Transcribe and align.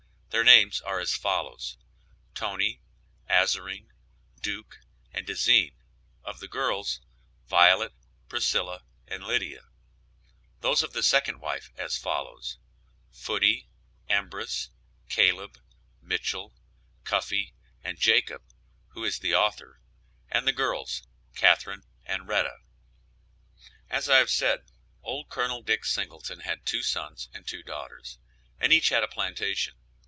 Their 0.31 0.45
names 0.45 0.79
are 0.79 1.01
as 1.01 1.13
follows: 1.13 1.77
Toney, 2.35 2.79
Azerine, 3.29 3.89
Duke 4.41 4.79
and 5.11 5.27
Dezine, 5.27 5.73
of 6.23 6.39
the 6.39 6.47
girls, 6.47 7.01
Violet, 7.49 7.91
Priscilla 8.29 8.85
and 9.09 9.25
Lydia; 9.25 9.67
those 10.61 10.83
of 10.83 10.93
the 10.93 11.03
second 11.03 11.41
wife 11.41 11.69
as 11.75 11.97
follows: 11.97 12.57
Footy, 13.11 13.67
Embrus, 14.09 14.69
Caleb, 15.09 15.59
Mitchell, 16.01 16.55
Cuffee, 17.03 17.53
and 17.83 17.99
Jacob, 17.99 18.41
who 18.91 19.03
is 19.03 19.19
the 19.19 19.35
author, 19.35 19.81
and 20.29 20.47
the 20.47 20.53
girls, 20.53 21.05
Catherine 21.35 21.83
and 22.05 22.25
Retta. 22.29 22.59
As 23.89 24.07
I 24.07 24.19
have 24.19 24.29
said, 24.29 24.63
old 25.03 25.27
Col. 25.27 25.61
Dick 25.61 25.83
Singleton 25.83 26.39
had 26.39 26.65
two 26.65 26.83
sons 26.83 27.27
and 27.33 27.45
two 27.45 27.63
daughters, 27.63 28.17
and 28.61 28.71
each 28.71 28.87
had 28.89 29.03
a 29.03 29.09
plantation. 29.09 29.73